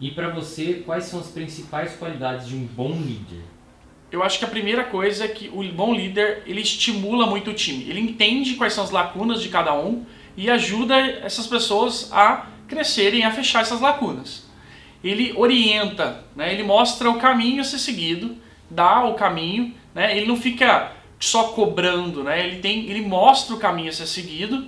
[0.00, 3.42] E para você, quais são as principais qualidades de um bom líder?
[4.12, 7.54] Eu acho que a primeira coisa é que o bom líder, ele estimula muito o
[7.54, 7.88] time.
[7.88, 10.04] Ele entende quais são as lacunas de cada um
[10.36, 14.46] e ajuda essas pessoas a crescerem, a fechar essas lacunas.
[15.02, 16.52] Ele orienta, né?
[16.52, 18.36] ele mostra o caminho a ser seguido,
[18.70, 20.16] dá o caminho, né?
[20.16, 20.92] ele não fica
[21.24, 22.46] só cobrando, né?
[22.46, 24.66] ele, tem, ele mostra o caminho a ser seguido.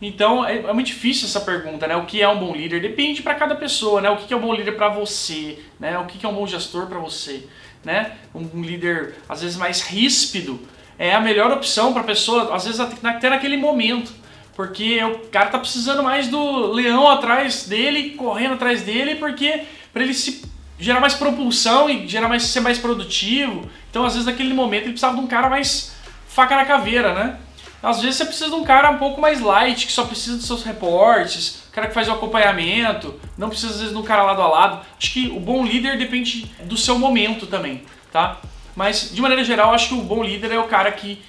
[0.00, 1.96] Então é, é muito difícil essa pergunta, né?
[1.96, 2.80] O que é um bom líder?
[2.80, 4.10] Depende para cada pessoa, né?
[4.10, 5.98] O que é um bom líder para você, né?
[5.98, 7.46] O que é um bom gestor para você,
[7.84, 8.12] né?
[8.34, 10.60] Um líder às vezes mais ríspido
[10.98, 14.12] é a melhor opção para a pessoa, às vezes até naquele momento.
[14.54, 19.62] Porque o cara tá precisando mais do leão atrás dele, correndo atrás dele, porque
[19.92, 20.42] para ele se
[20.78, 23.68] gerar mais propulsão e gerar mais ser mais produtivo.
[23.90, 25.93] Então, às vezes naquele momento ele precisava de um cara mais
[26.34, 27.38] faca na caveira, né?
[27.80, 30.46] Às vezes você precisa de um cara um pouco mais light, que só precisa dos
[30.46, 34.42] seus reportes, cara que faz o acompanhamento, não precisa às vezes de um cara lado
[34.42, 34.86] a lado.
[34.98, 38.40] Acho que o bom líder depende do seu momento também, tá?
[38.74, 41.22] Mas de maneira geral, acho que o bom líder é o cara que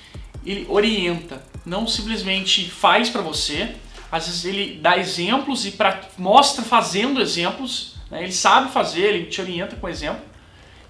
[0.43, 3.75] ele orienta, não simplesmente faz para você.
[4.11, 7.95] Às vezes ele dá exemplos e pra, mostra fazendo exemplos.
[8.09, 8.23] Né?
[8.23, 10.21] Ele sabe fazer, ele te orienta com exemplo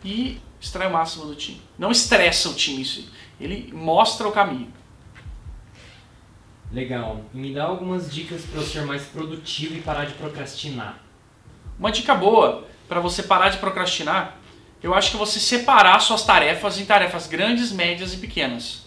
[0.05, 1.61] e extrai o máximo do time.
[1.77, 3.08] Não estressa o time,
[3.39, 4.73] ele mostra o caminho.
[6.72, 7.22] Legal.
[7.33, 10.99] Me dá algumas dicas para eu ser mais produtivo e parar de procrastinar.
[11.77, 14.38] Uma dica boa para você parar de procrastinar,
[14.81, 18.85] eu acho que você separar suas tarefas em tarefas grandes, médias e pequenas.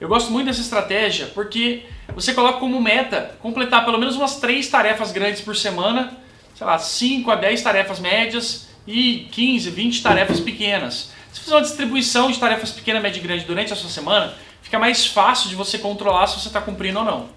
[0.00, 1.84] Eu gosto muito dessa estratégia porque
[2.14, 6.16] você coloca como meta completar pelo menos umas três tarefas grandes por semana,
[6.54, 11.12] sei lá, 5 a 10 tarefas médias e 15, 20 tarefas pequenas.
[11.32, 14.78] Se fizer uma distribuição de tarefas pequena, média e grande durante a sua semana, fica
[14.78, 17.28] mais fácil de você controlar se você está cumprindo ou não.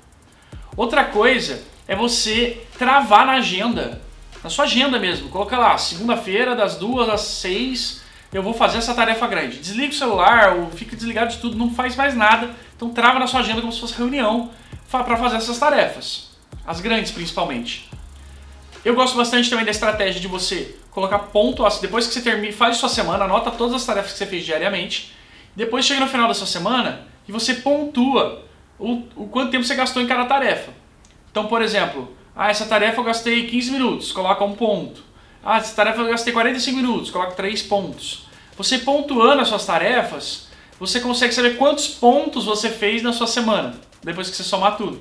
[0.75, 4.01] Outra coisa é você travar na agenda,
[4.43, 5.29] na sua agenda mesmo.
[5.29, 9.59] Coloca lá, segunda-feira, das duas às seis, eu vou fazer essa tarefa grande.
[9.59, 12.49] Desliga o celular ou fica desligado de tudo, não faz mais nada.
[12.75, 14.51] Então trava na sua agenda como se fosse reunião
[14.91, 16.29] para fazer essas tarefas.
[16.65, 17.89] As grandes principalmente.
[18.83, 22.77] Eu gosto bastante também da estratégia de você colocar ponto, depois que você termina, faz
[22.77, 25.13] sua semana, anota todas as tarefas que você fez diariamente.
[25.55, 28.43] Depois chega no final da sua semana e você pontua
[28.77, 30.71] o, o quanto tempo você gastou em cada tarefa.
[31.31, 35.01] Então, por exemplo, ah, essa tarefa eu gastei 15 minutos, coloca um ponto.
[35.41, 38.27] Ah, essa tarefa eu gastei 45 minutos, coloca 3 pontos.
[38.57, 43.75] Você pontuando as suas tarefas, você consegue saber quantos pontos você fez na sua semana,
[44.03, 44.99] depois que você somar tudo.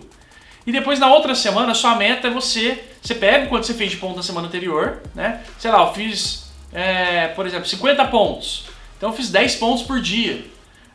[0.65, 3.91] E depois na outra semana, a sua meta é você, você pega quanto você fez
[3.91, 5.43] de ponto na semana anterior, né?
[5.59, 8.67] Sei lá, eu fiz, é, por exemplo, 50 pontos.
[8.97, 10.45] Então eu fiz 10 pontos por dia.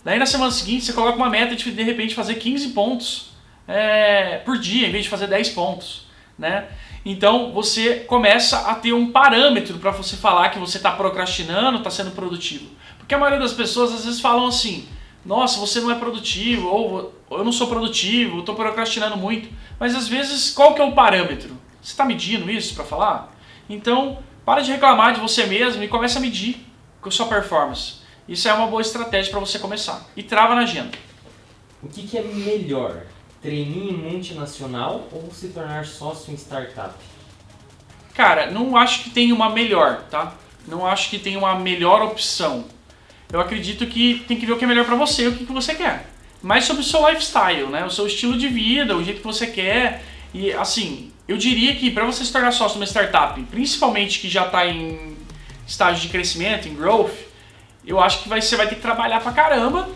[0.06, 3.32] Daí na semana seguinte você coloca uma meta de de repente fazer 15 pontos
[3.68, 6.08] é, por dia, em vez de fazer 10 pontos,
[6.40, 6.68] né?
[7.04, 11.90] Então você começa a ter um parâmetro para você falar que você está procrastinando, está
[11.90, 12.70] sendo produtivo.
[12.98, 14.88] Porque a maioria das pessoas às vezes falam assim:
[15.26, 19.50] nossa, você não é produtivo, ou eu não sou produtivo, estou procrastinando muito.
[19.78, 21.67] Mas às vezes, qual que é o parâmetro?
[21.88, 23.34] Você está medindo isso para falar?
[23.70, 26.68] Então, para de reclamar de você mesmo e comece a medir
[27.00, 28.00] com a sua performance.
[28.28, 30.06] Isso é uma boa estratégia para você começar.
[30.14, 30.98] E trava na agenda.
[31.82, 33.04] O que, que é melhor?
[33.42, 36.94] Treininho em multinacional ou se tornar sócio em startup?
[38.14, 40.36] Cara, não acho que tem uma melhor, tá?
[40.68, 42.66] Não acho que tem uma melhor opção.
[43.32, 45.54] Eu acredito que tem que ver o que é melhor para você, o que, que
[45.54, 46.10] você quer.
[46.42, 47.86] Mais sobre o seu lifestyle, né?
[47.86, 50.04] O seu estilo de vida, o jeito que você quer.
[50.34, 54.30] E assim, eu diria que para você se tornar sócio de uma startup, principalmente que
[54.30, 55.18] já está em
[55.68, 57.14] estágio de crescimento, em growth,
[57.86, 59.90] eu acho que vai, você vai ter que trabalhar pra caramba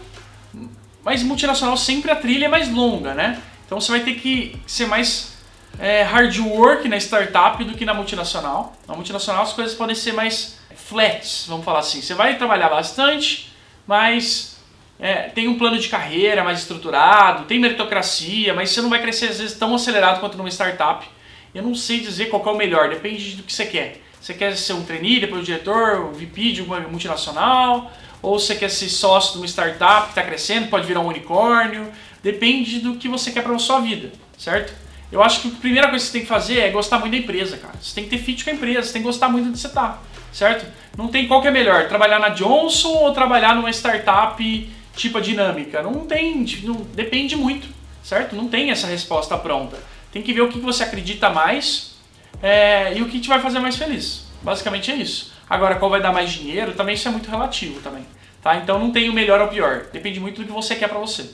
[1.03, 3.42] mas multinacional sempre a trilha é mais longa, né?
[3.66, 5.38] Então você vai ter que ser mais
[5.80, 8.74] é, hard work na startup do que na multinacional.
[8.88, 12.02] Na multinacional as coisas podem ser mais flats, vamos falar assim.
[12.02, 13.52] Você vai trabalhar bastante,
[13.88, 14.58] mas
[15.00, 19.30] é, tem um plano de carreira mais estruturado, tem meritocracia, mas você não vai crescer
[19.30, 21.07] às vezes tão acelerado quanto numa startup.
[21.53, 24.01] Eu não sei dizer qual é o melhor, depende do que você quer.
[24.21, 28.56] Você quer ser um trainee, depois um diretor, um VP de uma multinacional, ou você
[28.56, 31.92] quer ser sócio de uma startup que está crescendo, pode virar um unicórnio.
[32.24, 34.74] Depende do que você quer para a sua vida, certo?
[35.12, 37.18] Eu acho que a primeira coisa que você tem que fazer é gostar muito da
[37.18, 37.74] empresa, cara.
[37.81, 39.68] Você tem que ter fit com a empresa, você tem que gostar muito de você
[39.68, 40.00] tá,
[40.31, 40.65] certo?
[40.95, 45.21] Não tem qual que é melhor, trabalhar na Johnson ou trabalhar numa startup tipo a
[45.21, 45.81] dinâmica.
[45.81, 47.68] Não tem, não, depende muito,
[48.04, 48.36] certo?
[48.36, 49.77] Não tem essa resposta pronta.
[50.12, 51.96] Tem que ver o que você acredita mais
[52.42, 54.25] é, e o que te vai fazer mais feliz.
[54.42, 55.34] Basicamente é isso.
[55.50, 58.06] Agora, qual vai dar mais dinheiro, também isso é muito relativo também.
[58.42, 58.56] Tá?
[58.58, 59.88] Então não tem o melhor ou o pior.
[59.92, 61.30] Depende muito do que você quer para você.